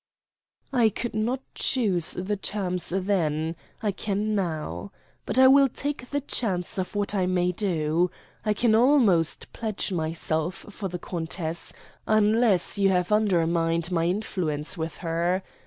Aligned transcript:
"I 0.73 0.89
could 0.89 1.13
not 1.13 1.41
choose 1.53 2.13
the 2.13 2.35
terms 2.35 2.89
then; 2.89 3.55
I 3.83 3.91
can 3.91 4.33
now. 4.33 4.91
But 5.27 5.37
I 5.37 5.47
will 5.47 5.67
take 5.67 6.09
the 6.09 6.21
chance 6.21 6.79
of 6.79 6.95
what 6.95 7.13
I 7.13 7.27
may 7.27 7.51
do. 7.51 8.09
I 8.43 8.55
can 8.55 8.73
almost 8.73 9.53
pledge 9.53 9.93
myself 9.93 10.55
for 10.71 10.87
the 10.89 10.97
countess, 10.97 11.71
unless 12.07 12.79
you 12.79 12.89
have 12.89 13.11
undermined 13.11 13.91
my 13.91 14.05
influence 14.07 14.75
with 14.75 14.97
her. 15.05 15.43